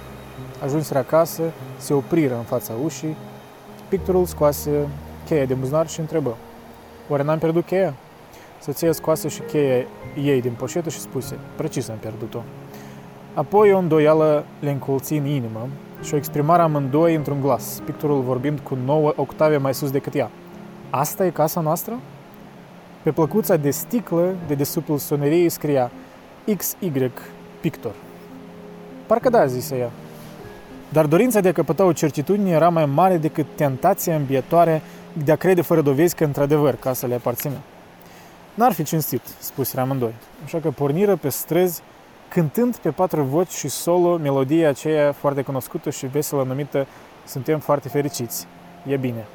Ajunseră 0.64 0.98
acasă, 0.98 1.42
se 1.78 1.94
opriră 1.94 2.34
în 2.34 2.42
fața 2.42 2.72
ușii, 2.84 3.16
pictorul 3.88 4.26
scoase 4.26 4.70
cheia 5.26 5.44
de 5.44 5.54
buzunar 5.54 5.88
și 5.88 6.00
întrebă. 6.00 6.36
Oare 7.08 7.22
n-am 7.22 7.38
pierdut 7.38 7.64
cheia? 7.66 7.94
Soția 8.62 8.92
scoase 8.92 9.28
și 9.28 9.40
cheia 9.40 9.86
ei 10.24 10.40
din 10.40 10.52
poșetă 10.52 10.88
și 10.90 10.98
spuse, 10.98 11.38
precis 11.56 11.88
am 11.88 11.96
pierdut-o. 12.00 12.42
Apoi 13.34 13.72
o 13.72 13.78
îndoială 13.78 14.44
le 14.60 14.70
încolți 14.70 15.12
în 15.12 15.26
inimă 15.26 15.68
și 16.02 16.14
o 16.14 16.16
exprimare 16.16 16.62
amândoi 16.62 17.14
într-un 17.14 17.40
glas, 17.40 17.82
pictorul 17.84 18.20
vorbind 18.20 18.58
cu 18.58 18.78
nouă 18.84 19.12
octave 19.16 19.56
mai 19.56 19.74
sus 19.74 19.90
decât 19.90 20.14
ea. 20.14 20.30
Asta 20.90 21.26
e 21.26 21.30
casa 21.30 21.60
noastră? 21.60 21.98
Pe 23.02 23.10
plăcuța 23.10 23.56
de 23.56 23.70
sticlă 23.70 24.34
de 24.46 24.54
desubtul 24.54 24.98
soneriei 24.98 25.48
scria 25.48 25.90
XY 26.56 27.10
Pictor. 27.60 27.94
Parcă 29.06 29.28
da, 29.28 29.46
zise 29.46 29.76
ea. 29.76 29.90
Dar 30.88 31.06
dorința 31.06 31.40
de 31.40 31.48
a 31.48 31.52
căpăta 31.52 31.84
o 31.84 31.92
certitudine 31.92 32.50
era 32.50 32.68
mai 32.68 32.86
mare 32.86 33.16
decât 33.16 33.46
tentația 33.54 34.16
îmbietoare 34.16 34.82
de 35.24 35.32
a 35.32 35.36
crede 35.36 35.62
fără 35.62 35.80
dovezi 35.80 36.14
că 36.14 36.24
într-adevăr 36.24 36.74
casa 36.74 37.06
le 37.06 37.14
aparține. 37.14 37.56
N-ar 38.54 38.72
fi 38.72 38.82
cinstit, 38.82 39.22
spuse 39.38 39.80
amândoi, 39.80 40.14
așa 40.44 40.58
că 40.58 40.70
porniră 40.70 41.16
pe 41.16 41.28
străzi 41.28 41.82
cântând 42.28 42.76
pe 42.76 42.90
patru 42.90 43.22
voci 43.22 43.50
și 43.50 43.68
solo 43.68 44.16
melodia 44.16 44.68
aceea 44.68 45.12
foarte 45.12 45.42
cunoscută 45.42 45.90
și 45.90 46.06
veselă 46.06 46.42
numită 46.42 46.86
Suntem 47.26 47.58
foarte 47.58 47.88
fericiți. 47.88 48.46
E 48.86 48.96
bine. 48.96 49.26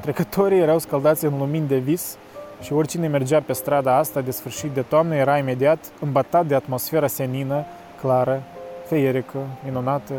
Trecătorii 0.00 0.58
erau 0.58 0.78
scaldați 0.78 1.24
în 1.24 1.38
lumini 1.38 1.66
de 1.66 1.76
vis 1.76 2.16
și 2.60 2.72
oricine 2.72 3.08
mergea 3.08 3.40
pe 3.40 3.52
strada 3.52 3.96
asta 3.96 4.20
de 4.20 4.30
sfârșit 4.30 4.70
de 4.70 4.82
toamnă 4.82 5.14
era 5.14 5.38
imediat 5.38 5.92
îmbatat 6.00 6.46
de 6.46 6.54
atmosfera 6.54 7.06
senină, 7.06 7.64
clară, 8.00 8.42
feierică, 8.86 9.38
minunată, 9.64 10.12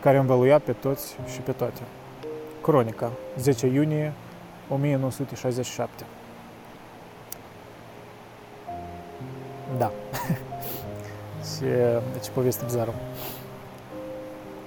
care 0.00 0.18
învăluia 0.18 0.58
pe 0.58 0.72
toți 0.72 1.16
și 1.32 1.40
pe 1.40 1.52
toate. 1.52 1.80
Cronica, 2.62 3.10
10 3.38 3.66
iunie 3.66 4.12
1967. 4.68 6.04
Da. 9.78 9.92
și 11.50 11.64
deci 12.12 12.28
poveste 12.34 12.64
bizară. 12.64 12.94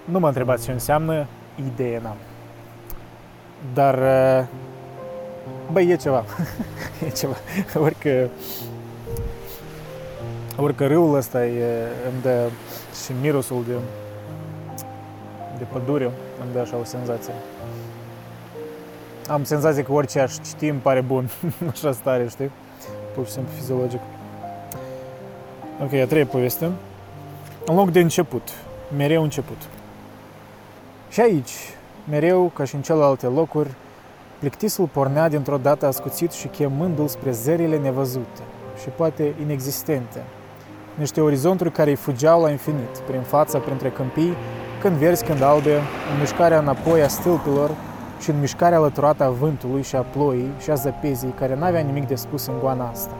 Nu 0.05 0.19
mă 0.19 0.27
întrebați 0.27 0.65
ce 0.65 0.71
înseamnă, 0.71 1.27
idee 1.55 1.99
n-am. 1.99 2.15
Dar, 3.73 3.99
băi, 5.71 5.89
e 5.89 5.95
ceva. 5.95 6.23
e 7.07 7.09
ceva. 7.09 7.35
Orică, 7.75 8.29
orică 10.57 10.87
râul 10.87 11.15
ăsta 11.15 11.45
e, 11.45 11.87
îmi 12.11 12.21
dă 12.21 12.49
și 13.03 13.11
mirosul 13.21 13.63
de, 13.67 13.73
de 15.57 15.63
pădure 15.63 16.11
îmi 16.43 16.53
dă 16.53 16.59
așa 16.59 16.77
o 16.77 16.83
senzație. 16.83 17.33
Am 19.27 19.43
senzația 19.43 19.83
că 19.83 19.91
orice 19.91 20.19
aș 20.19 20.33
citi 20.33 20.67
îmi 20.67 20.79
pare 20.79 21.01
bun. 21.01 21.29
așa 21.71 21.91
stare, 21.91 22.27
știi? 22.29 22.51
Pur 23.13 23.25
și 23.25 23.31
simplu 23.31 23.53
fiziologic. 23.55 23.99
Ok, 25.83 25.93
a 25.93 26.05
treia 26.05 26.25
poveste. 26.25 26.71
În 27.65 27.75
loc 27.75 27.91
de 27.91 27.99
început. 27.99 28.49
Mereu 28.97 29.23
început. 29.23 29.57
Și 31.09 31.21
aici, 31.21 31.51
mereu, 32.09 32.51
ca 32.53 32.63
și 32.63 32.75
în 32.75 32.81
celelalte 32.81 33.25
locuri, 33.25 33.69
plictisul 34.39 34.85
pornea 34.85 35.29
dintr-o 35.29 35.57
dată 35.57 35.85
ascuțit 35.85 36.31
și 36.31 36.47
chemându-l 36.47 37.07
spre 37.07 37.31
zările 37.31 37.77
nevăzute 37.77 38.41
și 38.81 38.89
poate 38.89 39.33
inexistente. 39.41 40.23
Niște 40.95 41.21
orizonturi 41.21 41.71
care 41.71 41.89
îi 41.89 41.95
fugeau 41.95 42.41
la 42.41 42.49
infinit, 42.49 42.97
prin 43.07 43.21
fața, 43.21 43.59
printre 43.59 43.89
câmpii, 43.89 44.33
când 44.81 44.95
verzi, 44.95 45.25
când 45.25 45.41
albe, 45.41 45.75
în 46.13 46.19
mișcarea 46.19 46.59
înapoi 46.59 47.01
a 47.01 47.07
stâlpilor 47.07 47.71
și 48.19 48.29
în 48.29 48.39
mișcarea 48.39 48.77
alăturată 48.77 49.23
a 49.23 49.29
vântului 49.29 49.81
și 49.81 49.95
a 49.95 50.01
ploii 50.01 50.51
și 50.61 50.71
a 50.71 50.73
zăpezii, 50.73 51.33
care 51.39 51.55
n-avea 51.55 51.81
nimic 51.81 52.07
de 52.07 52.15
spus 52.15 52.45
în 52.45 52.59
goana 52.59 52.89
asta. 52.89 53.13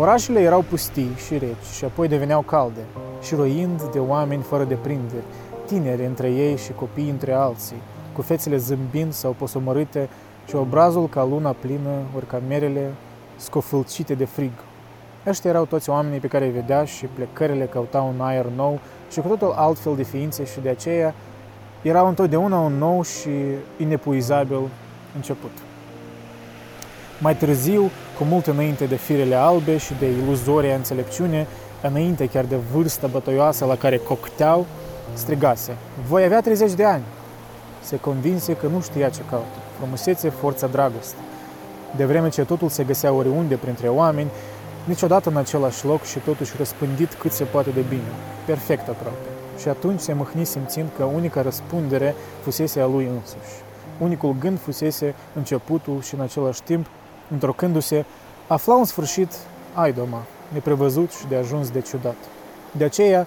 Orașele 0.00 0.40
erau 0.40 0.64
pustii 0.68 1.10
și 1.26 1.38
reci 1.38 1.70
și 1.76 1.84
apoi 1.84 2.08
deveneau 2.08 2.40
calde, 2.40 2.80
și 3.22 3.28
șroind 3.28 3.82
de 3.92 3.98
oameni 3.98 4.42
fără 4.42 4.64
de 4.64 4.74
prinderi, 4.74 5.24
tineri 5.66 6.04
între 6.04 6.30
ei 6.30 6.56
și 6.56 6.72
copii 6.72 7.10
între 7.10 7.32
alții, 7.32 7.76
cu 8.12 8.22
fețele 8.22 8.56
zâmbind 8.56 9.12
sau 9.12 9.34
posomorâte 9.38 10.08
și 10.46 10.54
obrazul 10.54 11.08
ca 11.08 11.24
luna 11.24 11.52
plină, 11.52 11.90
ori 12.16 12.26
ca 12.26 12.40
merele 12.48 12.90
scofâlcite 13.36 14.14
de 14.14 14.24
frig. 14.24 14.52
Ăștia 15.26 15.50
erau 15.50 15.64
toți 15.64 15.90
oamenii 15.90 16.20
pe 16.20 16.26
care 16.26 16.44
îi 16.44 16.50
vedea 16.50 16.84
și 16.84 17.06
plecările 17.06 17.64
căutau 17.64 18.08
un 18.08 18.20
aer 18.20 18.46
nou 18.56 18.78
și 19.10 19.20
cu 19.20 19.28
totul 19.28 19.52
altfel 19.56 19.96
de 19.96 20.02
ființe 20.02 20.44
și 20.44 20.60
de 20.60 20.68
aceea 20.68 21.14
erau 21.82 22.08
întotdeauna 22.08 22.58
un 22.58 22.72
nou 22.78 23.02
și 23.02 23.30
inepuizabil 23.76 24.60
început. 25.16 25.69
Mai 27.22 27.36
târziu, 27.36 27.90
cu 28.18 28.24
mult 28.24 28.46
înainte 28.46 28.84
de 28.84 28.96
firele 28.96 29.34
albe 29.34 29.76
și 29.76 29.94
de 29.98 30.06
iluzoria 30.06 30.74
înțelepciune, 30.74 31.46
înainte 31.82 32.26
chiar 32.26 32.44
de 32.44 32.56
vârsta 32.72 33.06
bătoioasă 33.06 33.64
la 33.64 33.76
care 33.76 33.96
cocteau, 33.96 34.66
strigase, 35.12 35.76
voi 36.08 36.24
avea 36.24 36.40
30 36.40 36.72
de 36.72 36.84
ani. 36.84 37.02
Se 37.82 37.96
convinse 37.96 38.56
că 38.56 38.66
nu 38.66 38.80
știa 38.80 39.08
ce 39.08 39.20
caută, 39.30 39.58
frumusețe, 39.78 40.28
forța, 40.28 40.66
dragoste. 40.66 41.16
De 41.96 42.04
vreme 42.04 42.28
ce 42.28 42.44
totul 42.44 42.68
se 42.68 42.84
găsea 42.84 43.12
oriunde 43.12 43.54
printre 43.54 43.88
oameni, 43.88 44.30
niciodată 44.84 45.28
în 45.28 45.36
același 45.36 45.86
loc 45.86 46.04
și 46.04 46.18
totuși 46.18 46.54
răspândit 46.56 47.14
cât 47.14 47.32
se 47.32 47.44
poate 47.44 47.70
de 47.70 47.84
bine, 47.88 48.10
perfect 48.46 48.88
aproape. 48.88 49.28
Și 49.58 49.68
atunci 49.68 50.00
se 50.00 50.12
mâhni 50.12 50.44
simțind 50.44 50.88
că 50.96 51.04
unica 51.04 51.42
răspundere 51.42 52.14
fusese 52.42 52.80
a 52.80 52.86
lui 52.86 53.04
însuși. 53.04 53.54
Unicul 53.98 54.36
gând 54.40 54.58
fusese 54.60 55.14
începutul 55.34 56.02
și 56.02 56.14
în 56.14 56.20
același 56.20 56.62
timp, 56.62 56.86
întorcându-se, 57.30 58.04
afla 58.46 58.74
un 58.74 58.84
sfârșit 58.84 59.32
aidoma, 59.74 60.22
neprevăzut 60.52 61.12
și 61.12 61.26
de 61.28 61.36
ajuns 61.36 61.70
de 61.70 61.80
ciudat. 61.80 62.16
De 62.72 62.84
aceea, 62.84 63.26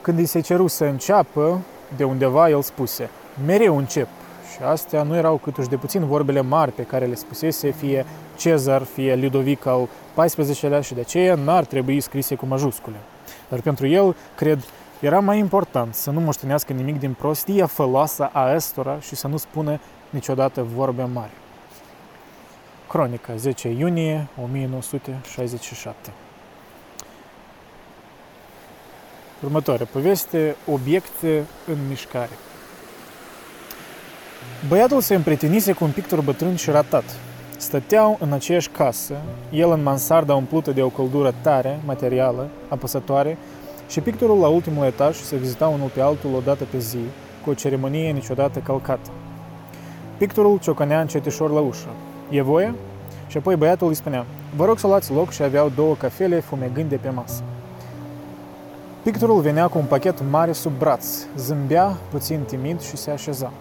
când 0.00 0.18
îi 0.18 0.26
se 0.26 0.40
ceru 0.40 0.66
să 0.66 0.84
înceapă, 0.84 1.60
de 1.96 2.04
undeva 2.04 2.48
el 2.48 2.62
spuse, 2.62 3.10
mereu 3.46 3.76
încep. 3.76 4.08
Și 4.52 4.62
astea 4.62 5.02
nu 5.02 5.16
erau 5.16 5.36
câtuși 5.36 5.68
de 5.68 5.76
puțin 5.76 6.06
vorbele 6.06 6.40
mari 6.40 6.72
pe 6.72 6.82
care 6.82 7.06
le 7.06 7.14
spusese 7.14 7.70
fie 7.70 8.06
Cezar, 8.36 8.82
fie 8.82 9.16
Ludovic 9.16 9.66
al 9.66 9.88
XIV-lea 10.26 10.80
și 10.80 10.94
de 10.94 11.00
aceea 11.00 11.34
n-ar 11.34 11.64
trebui 11.64 12.00
scrise 12.00 12.34
cu 12.34 12.46
majuscule. 12.46 12.96
Dar 13.48 13.60
pentru 13.60 13.86
el, 13.86 14.16
cred, 14.36 14.64
era 15.00 15.20
mai 15.20 15.38
important 15.38 15.94
să 15.94 16.10
nu 16.10 16.20
moștenească 16.20 16.72
nimic 16.72 16.98
din 16.98 17.14
prostia 17.18 17.66
făloasă 17.66 18.30
a 18.32 18.52
estora 18.54 19.00
și 19.00 19.14
să 19.14 19.26
nu 19.26 19.36
spună 19.36 19.80
niciodată 20.10 20.66
vorbe 20.74 21.08
mari. 21.12 21.30
Cronica, 22.88 23.36
10 23.36 23.68
iunie 23.68 24.26
1967 24.42 26.12
Următoare 29.44 29.84
poveste, 29.84 30.56
obiecte 30.72 31.44
în 31.66 31.76
mișcare. 31.88 32.30
Băiatul 34.68 35.00
se 35.00 35.14
împretinise 35.14 35.72
cu 35.72 35.84
un 35.84 35.90
pictor 35.90 36.20
bătrân 36.20 36.56
și 36.56 36.70
ratat. 36.70 37.04
Stăteau 37.56 38.16
în 38.20 38.32
aceeași 38.32 38.68
casă, 38.68 39.14
el 39.50 39.70
în 39.70 39.82
mansarda 39.82 40.34
umplută 40.34 40.70
de 40.70 40.82
o 40.82 40.88
căldură 40.88 41.34
tare, 41.42 41.80
materială, 41.84 42.48
apăsătoare, 42.68 43.38
și 43.88 44.00
pictorul 44.00 44.40
la 44.40 44.48
ultimul 44.48 44.84
etaj 44.84 45.16
se 45.16 45.36
vizita 45.36 45.66
unul 45.66 45.88
pe 45.88 46.00
altul 46.00 46.34
o 46.34 46.40
dată 46.40 46.64
pe 46.64 46.78
zi, 46.78 46.98
cu 47.44 47.50
o 47.50 47.54
ceremonie 47.54 48.10
niciodată 48.10 48.58
călcată. 48.58 49.10
Pictorul 50.18 50.58
ciocănea 50.58 51.00
încetișor 51.00 51.50
la 51.50 51.60
ușă. 51.60 51.88
E 52.30 52.42
voie? 52.42 52.74
Și 53.26 53.36
apoi 53.36 53.56
băiatul 53.56 53.88
îi 53.88 53.94
spunea, 53.94 54.24
vă 54.56 54.64
rog 54.64 54.78
să 54.78 54.86
luați 54.86 55.12
loc 55.12 55.30
și 55.30 55.42
aveau 55.42 55.70
două 55.74 55.94
cafele 55.94 56.40
fumegând 56.40 56.88
de 56.88 56.96
pe 56.96 57.10
masă. 57.10 57.42
Pictorul 59.02 59.40
venea 59.40 59.68
cu 59.68 59.78
un 59.78 59.84
pachet 59.84 60.30
mare 60.30 60.52
sub 60.52 60.72
braț, 60.78 61.06
zâmbea 61.36 61.96
puțin 62.10 62.40
timid 62.46 62.80
și 62.80 62.96
se 62.96 63.10
așeza. 63.10 63.52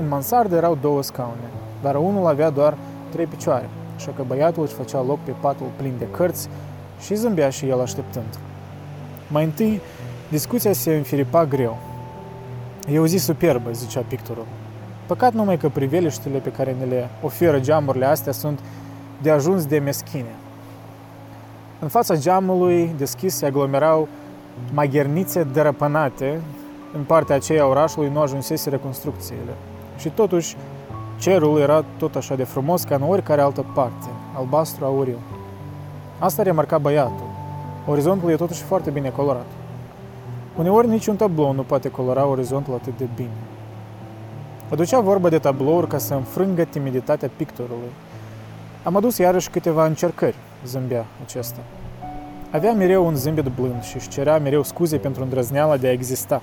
În 0.00 0.08
mansardă 0.08 0.56
erau 0.56 0.78
două 0.80 1.02
scaune, 1.02 1.50
dar 1.82 1.94
unul 1.94 2.26
avea 2.26 2.50
doar 2.50 2.76
trei 3.10 3.26
picioare, 3.26 3.68
așa 3.96 4.12
că 4.16 4.22
băiatul 4.26 4.62
își 4.62 4.74
făcea 4.74 5.02
loc 5.02 5.18
pe 5.18 5.34
patul 5.40 5.66
plin 5.76 5.94
de 5.98 6.06
cărți 6.10 6.48
și 7.00 7.14
zâmbea 7.14 7.50
și 7.50 7.68
el 7.68 7.80
așteptând. 7.80 8.38
Mai 9.28 9.44
întâi, 9.44 9.80
discuția 10.28 10.72
se 10.72 10.94
înfiripa 10.94 11.44
greu. 11.44 11.76
E 12.92 12.98
o 12.98 13.06
zi 13.06 13.16
superbă, 13.16 13.70
zicea 13.72 14.04
pictorul. 14.08 14.46
Păcat 15.12 15.32
numai 15.32 15.56
că 15.56 15.68
priveliștile 15.68 16.38
pe 16.38 16.50
care 16.50 16.76
ne 16.78 16.84
le 16.84 17.08
oferă 17.22 17.60
geamurile 17.60 18.04
astea 18.04 18.32
sunt 18.32 18.58
de 19.22 19.30
ajuns 19.30 19.66
de 19.66 19.78
meschine. 19.78 20.34
În 21.80 21.88
fața 21.88 22.16
geamului 22.16 22.94
deschis 22.96 23.34
se 23.34 23.46
aglomerau 23.46 24.08
maghernițe 24.74 25.42
dărăpânate, 25.42 26.40
în 26.96 27.02
partea 27.02 27.34
aceea 27.34 27.66
orașului 27.66 28.10
nu 28.12 28.20
ajunsese 28.20 28.70
reconstrucțiile. 28.70 29.54
Și 29.98 30.08
totuși, 30.08 30.56
cerul 31.18 31.60
era 31.60 31.84
tot 31.98 32.14
așa 32.14 32.34
de 32.34 32.44
frumos 32.44 32.82
ca 32.82 32.94
în 32.94 33.02
oricare 33.02 33.40
altă 33.40 33.64
parte, 33.74 34.08
albastru 34.36 34.84
auriu. 34.84 35.18
Asta 36.18 36.42
remarca 36.42 36.78
băiatul. 36.78 37.30
Orizontul 37.86 38.30
e 38.30 38.36
totuși 38.36 38.62
foarte 38.62 38.90
bine 38.90 39.08
colorat. 39.08 39.46
Uneori 40.58 40.88
niciun 40.88 41.16
tablou 41.16 41.52
nu 41.52 41.62
poate 41.62 41.88
colora 41.88 42.26
orizontul 42.26 42.74
atât 42.74 42.98
de 42.98 43.08
bine. 43.14 43.41
Aducea 44.72 45.00
vorba 45.00 45.28
de 45.28 45.38
tablouri 45.38 45.86
ca 45.86 45.98
să 45.98 46.14
înfrângă 46.14 46.64
timiditatea 46.64 47.30
pictorului. 47.36 47.90
Am 48.82 48.96
adus 48.96 49.18
iarăși 49.18 49.50
câteva 49.50 49.86
încercări, 49.86 50.36
zâmbea 50.66 51.06
acesta. 51.24 51.60
Avea 52.50 52.72
mereu 52.72 53.06
un 53.06 53.14
zâmbet 53.14 53.48
blând 53.48 53.82
și 53.82 53.96
își 53.96 54.08
cerea 54.08 54.38
mereu 54.38 54.62
scuze 54.62 54.96
pentru 54.96 55.22
îndrăzneala 55.22 55.76
de 55.76 55.86
a 55.86 55.92
exista. 55.92 56.42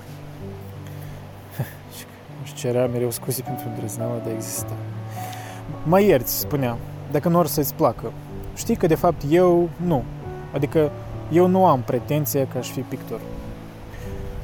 își 2.44 2.54
cerea 2.54 2.88
mereu 2.88 3.12
scuze 3.12 3.42
pentru 3.42 3.68
îndrăzneala 3.68 4.16
de 4.24 4.30
a 4.30 4.34
exista. 4.34 4.74
Mă 5.84 6.02
ierți, 6.02 6.40
spunea, 6.40 6.78
dacă 7.12 7.30
nu 7.30 7.38
or 7.38 7.48
să-ți 7.48 7.74
placă. 7.74 8.12
Știi 8.56 8.76
că 8.76 8.88
de 8.88 8.96
fapt 8.96 9.22
eu 9.30 9.70
nu. 9.86 10.04
Adică 10.54 10.92
eu 11.32 11.48
nu 11.48 11.66
am 11.66 11.82
pretenția 11.82 12.48
că 12.52 12.58
aș 12.58 12.70
fi 12.70 12.80
pictor. 12.80 13.20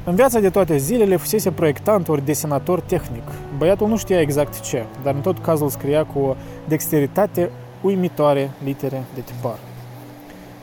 În 0.08 0.14
viața 0.14 0.40
de 0.40 0.50
toate 0.50 0.76
zilele 0.76 1.16
fusese 1.16 1.50
proiectant 1.50 2.08
ori 2.08 2.24
desenator 2.24 2.80
tehnic. 2.80 3.22
Băiatul 3.58 3.88
nu 3.88 3.96
știa 3.96 4.20
exact 4.20 4.60
ce, 4.60 4.84
dar 5.02 5.14
în 5.14 5.20
tot 5.20 5.38
cazul 5.38 5.68
scria 5.68 6.04
cu 6.04 6.18
o 6.18 6.34
dexteritate 6.68 7.50
uimitoare 7.82 8.50
litere 8.64 9.04
de 9.14 9.20
tipar. 9.20 9.58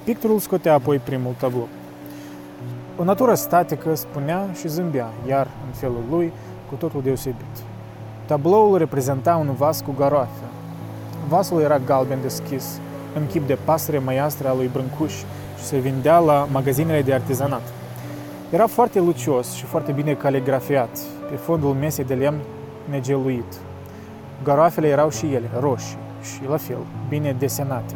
Pictorul 0.03 0.39
scotea 0.39 0.73
apoi 0.73 0.97
primul 0.97 1.33
tablou. 1.39 1.67
O 2.97 3.03
natură 3.03 3.33
statică 3.33 3.95
spunea 3.95 4.47
și 4.59 4.67
zâmbea, 4.67 5.09
iar, 5.27 5.47
în 5.65 5.71
felul 5.73 6.03
lui, 6.09 6.31
cu 6.69 6.75
totul 6.75 7.01
deosebit. 7.01 7.55
Tabloul 8.25 8.77
reprezenta 8.77 9.35
un 9.35 9.53
vas 9.53 9.81
cu 9.81 9.93
garoafe. 9.97 10.43
Vasul 11.27 11.61
era 11.61 11.77
galben 11.77 12.21
deschis, 12.21 12.79
în 13.15 13.27
chip 13.27 13.47
de 13.47 13.57
pasăre 13.63 13.97
măiastră 13.97 14.47
a 14.47 14.53
lui 14.53 14.69
Brâncuș 14.73 15.13
și 15.57 15.63
se 15.63 15.77
vindea 15.77 16.17
la 16.17 16.47
magazinele 16.51 17.01
de 17.01 17.13
artizanat. 17.13 17.82
Era 18.53 18.67
foarte 18.67 18.99
lucios 18.99 19.53
și 19.53 19.65
foarte 19.65 19.91
bine 19.91 20.13
caligrafiat, 20.13 20.99
pe 21.29 21.35
fondul 21.35 21.73
mesei 21.73 22.03
de 22.03 22.13
lemn 22.13 22.37
negeluit. 22.89 23.53
Garoafele 24.43 24.87
erau 24.87 25.09
și 25.09 25.25
ele 25.25 25.49
roșii 25.59 25.97
și, 26.21 26.41
la 26.49 26.57
fel, 26.57 26.77
bine 27.09 27.35
desenate. 27.39 27.93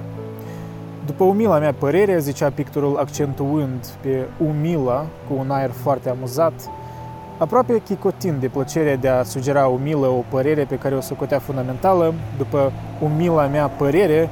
După 1.06 1.24
umila 1.24 1.60
mea 1.60 1.74
părere, 1.74 2.20
zicea 2.20 2.50
pictorul 2.50 2.98
accentuând 2.98 3.88
pe 4.02 4.26
umila 4.38 5.06
cu 5.28 5.36
un 5.38 5.50
aer 5.50 5.70
foarte 5.70 6.10
amuzat, 6.10 6.70
aproape 7.38 7.82
chicotind 7.86 8.40
de 8.40 8.48
plăcerea 8.48 8.96
de 8.96 9.08
a 9.08 9.24
sugera 9.24 9.68
umilă 9.68 10.08
o 10.08 10.24
părere 10.30 10.64
pe 10.64 10.78
care 10.78 10.96
o 10.96 11.02
socotea 11.02 11.40
fundamentală, 11.40 12.14
după 12.38 12.72
umila 13.02 13.46
mea 13.46 13.68
părere, 13.68 14.30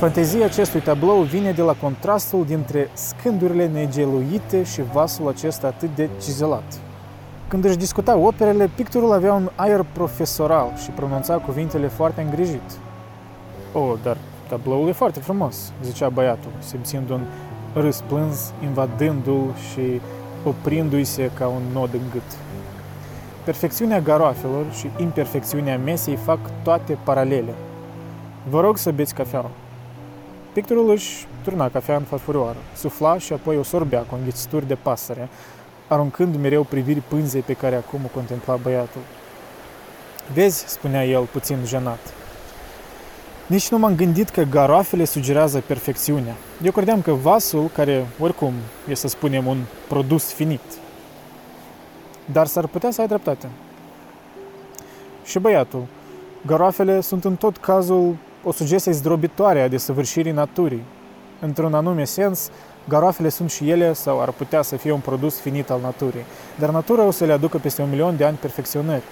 fantezia 0.00 0.44
acestui 0.44 0.80
tablou 0.80 1.22
vine 1.22 1.52
de 1.52 1.62
la 1.62 1.72
contrastul 1.72 2.44
dintre 2.44 2.90
scândurile 2.92 3.66
negeluite 3.66 4.62
și 4.62 4.82
vasul 4.92 5.28
acesta 5.28 5.66
atât 5.66 5.94
de 5.94 6.08
cizelat. 6.22 6.80
Când 7.48 7.64
își 7.64 7.76
discuta 7.76 8.16
operele, 8.16 8.70
pictorul 8.74 9.12
avea 9.12 9.32
un 9.32 9.50
aer 9.54 9.86
profesoral 9.92 10.72
și 10.82 10.90
pronunța 10.90 11.34
cuvintele 11.34 11.86
foarte 11.86 12.20
îngrijit. 12.20 12.70
O, 13.72 13.78
oh, 13.78 13.98
dar 14.02 14.16
tabloul 14.48 14.88
e 14.88 14.92
foarte 14.92 15.20
frumos, 15.20 15.72
zicea 15.82 16.08
băiatul, 16.08 16.50
simțind 16.58 17.10
un 17.10 17.20
râs 17.74 18.02
plâns, 18.06 18.52
invadându-l 18.62 19.54
și 19.72 20.00
oprindu-i 20.44 21.04
se 21.04 21.30
ca 21.34 21.46
un 21.46 21.62
nod 21.72 21.94
în 21.94 22.10
gât. 22.12 22.36
Perfecțiunea 23.44 24.00
garoafelor 24.00 24.64
și 24.72 24.90
imperfecțiunea 24.98 25.78
mesei 25.78 26.16
fac 26.16 26.38
toate 26.62 26.98
paralele. 27.04 27.54
Vă 28.48 28.60
rog 28.60 28.76
să 28.76 28.90
beți 28.90 29.14
cafea. 29.14 29.50
Pictorul 30.52 30.90
își 30.90 31.26
turna 31.42 31.68
cafea 31.68 31.96
în 31.96 32.02
farfurioară, 32.02 32.58
sufla 32.76 33.18
și 33.18 33.32
apoi 33.32 33.56
o 33.56 33.62
sorbea 33.62 34.00
cu 34.00 34.14
înghițituri 34.14 34.66
de 34.66 34.74
pasăre, 34.74 35.28
aruncând 35.88 36.36
mereu 36.36 36.62
priviri 36.62 37.00
pânzei 37.00 37.40
pe 37.40 37.52
care 37.52 37.76
acum 37.76 38.00
o 38.04 38.08
contempla 38.14 38.56
băiatul. 38.56 39.00
Vezi, 40.32 40.64
spunea 40.66 41.04
el, 41.06 41.24
puțin 41.24 41.58
jenat, 41.64 41.98
nici 43.46 43.68
nu 43.68 43.78
m-am 43.78 43.94
gândit 43.94 44.28
că 44.28 44.42
garoafele 44.42 45.04
sugerează 45.04 45.62
perfecțiunea. 45.66 46.34
Eu 46.62 46.72
credeam 46.72 47.02
că 47.02 47.12
vasul, 47.12 47.70
care 47.74 48.06
oricum 48.18 48.52
e 48.88 48.94
să 48.94 49.08
spunem 49.08 49.46
un 49.46 49.58
produs 49.88 50.32
finit, 50.32 50.60
dar 52.32 52.46
s-ar 52.46 52.66
putea 52.66 52.90
să 52.90 53.00
ai 53.00 53.06
dreptate. 53.06 53.48
Și 55.24 55.38
băiatul, 55.38 55.84
garoafele 56.46 57.00
sunt 57.00 57.24
în 57.24 57.36
tot 57.36 57.56
cazul 57.56 58.16
o 58.44 58.52
sugestie 58.52 58.92
zdrobitoare 58.92 59.60
a 59.60 59.68
desăvârșirii 59.68 60.32
naturii. 60.32 60.82
Într-un 61.40 61.74
anume 61.74 62.04
sens, 62.04 62.50
garoafele 62.88 63.28
sunt 63.28 63.50
și 63.50 63.70
ele 63.70 63.92
sau 63.92 64.20
ar 64.20 64.30
putea 64.30 64.62
să 64.62 64.76
fie 64.76 64.92
un 64.92 65.00
produs 65.00 65.40
finit 65.40 65.70
al 65.70 65.80
naturii, 65.80 66.24
dar 66.58 66.70
natura 66.70 67.04
o 67.04 67.10
să 67.10 67.24
le 67.24 67.32
aducă 67.32 67.58
peste 67.58 67.82
un 67.82 67.88
milion 67.88 68.16
de 68.16 68.24
ani 68.24 68.36
perfecționări. 68.36 69.02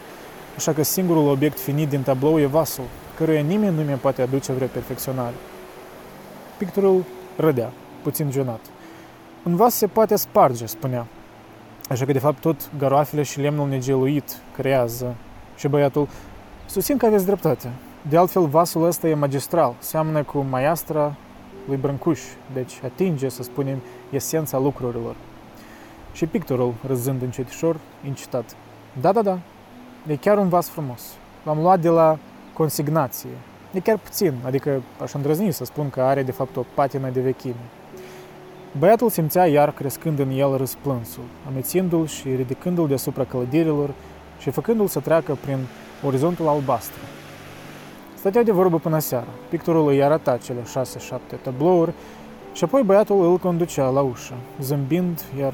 Așa 0.57 0.73
că 0.73 0.83
singurul 0.83 1.29
obiect 1.29 1.61
finit 1.61 1.89
din 1.89 2.03
tablou 2.03 2.41
e 2.41 2.47
vasul, 2.47 2.85
căruia 3.17 3.41
nimeni 3.41 3.77
nu 3.77 3.83
mi 3.83 3.97
poate 3.97 4.23
aduce 4.23 4.53
vreo 4.53 4.67
perfecționare. 4.67 5.35
Pictorul 6.57 7.05
râdea, 7.37 7.73
puțin 8.03 8.31
jenat. 8.31 8.61
Un 9.43 9.57
vas 9.57 9.75
se 9.75 9.87
poate 9.87 10.17
sparge, 10.17 10.67
spunea. 10.67 11.07
Așa 11.89 12.05
că, 12.05 12.13
de 12.13 12.19
fapt, 12.19 12.41
tot 12.41 12.71
garoafele 12.79 13.23
și 13.23 13.41
lemnul 13.41 13.69
negeluit 13.69 14.37
creează. 14.57 15.15
Și 15.57 15.69
băiatul, 15.69 16.09
susțin 16.67 16.97
că 16.97 17.07
aveți 17.07 17.25
dreptate. 17.25 17.73
De 18.03 18.17
altfel, 18.17 18.47
vasul 18.47 18.85
ăsta 18.85 19.09
e 19.09 19.15
magistral, 19.15 19.75
seamănă 19.79 20.23
cu 20.23 20.47
maiastra 20.51 21.15
lui 21.67 21.77
Brâncuș, 21.77 22.21
deci 22.53 22.81
atinge, 22.85 23.29
să 23.29 23.43
spunem, 23.43 23.79
esența 24.11 24.59
lucrurilor. 24.59 25.15
Și 26.13 26.27
pictorul, 26.27 26.75
râzând 26.87 27.23
încetișor, 27.23 27.77
incitat. 28.07 28.57
Da, 29.01 29.13
da, 29.13 29.23
da, 29.23 29.39
e 30.07 30.17
chiar 30.17 30.39
un 30.39 30.49
vas 30.49 30.69
frumos. 30.69 31.03
L-am 31.45 31.59
luat 31.61 31.81
de 31.81 31.89
la 31.89 32.19
consignație. 32.53 33.31
E 33.73 33.81
chiar 33.81 33.99
puțin, 33.99 34.35
adică 34.45 34.83
aș 35.03 35.13
îndrăzni 35.13 35.53
să 35.53 35.65
spun 35.65 35.91
că 35.91 36.01
are 36.01 36.23
de 36.23 36.33
fapt 36.33 36.57
o 36.57 36.65
patină 36.75 37.09
de 37.11 37.21
vechime. 37.21 37.55
Băiatul 38.79 39.11
simțea 39.11 39.47
iar 39.47 39.73
crescând 39.73 40.19
în 40.19 40.31
el 40.31 40.57
răsplânsul, 40.57 41.23
amețindu-l 41.47 42.07
și 42.07 42.35
ridicându-l 42.35 42.89
deasupra 42.89 43.25
clădirilor 43.25 43.91
și 44.39 44.51
făcându-l 44.51 44.87
să 44.87 45.01
treacă 45.01 45.39
prin 45.45 45.59
orizontul 46.05 46.49
albastru. 46.49 47.01
Stătea 48.19 48.43
de 48.43 48.53
vorbă 48.53 48.79
până 48.79 48.99
seara. 48.99 49.27
Pictorul 49.49 49.89
îi 49.89 50.03
arăta 50.03 50.37
cele 50.37 50.65
șase-șapte 50.71 51.37
tablouri 51.37 51.93
și 52.53 52.65
apoi 52.65 52.83
băiatul 52.83 53.25
îl 53.31 53.39
conducea 53.39 53.89
la 53.89 54.01
ușă, 54.01 54.35
zâmbind, 54.61 55.25
iar 55.39 55.53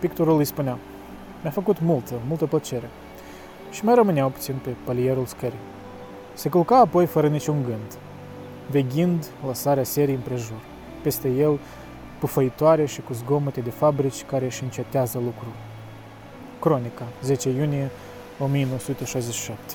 pictorul 0.00 0.38
îi 0.38 0.44
spunea 0.44 0.78
Mi-a 1.42 1.50
făcut 1.50 1.80
multă, 1.80 2.14
multă 2.28 2.46
plăcere. 2.46 2.90
Și 3.70 3.84
mai 3.84 3.94
rămâneau 3.94 4.28
puțin 4.28 4.54
pe 4.62 4.70
palierul 4.84 5.26
scării. 5.26 5.58
Se 6.34 6.48
culca 6.48 6.76
apoi 6.76 7.06
fără 7.06 7.28
niciun 7.28 7.62
gând, 7.64 7.98
veghind 8.70 9.30
lăsarea 9.46 9.84
serii 9.84 10.14
împrejur. 10.14 10.60
Peste 11.02 11.28
el, 11.28 11.58
pufăitoare 12.18 12.86
și 12.86 13.00
cu 13.00 13.12
zgomote 13.12 13.60
de 13.60 13.70
fabrici 13.70 14.24
care 14.24 14.44
își 14.44 14.62
încetează 14.62 15.18
lucrul. 15.18 15.52
Cronica, 16.60 17.04
10 17.22 17.48
iunie 17.48 17.90
1967 18.38 19.74